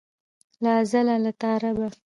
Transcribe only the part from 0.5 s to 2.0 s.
له ازله له تا ربه.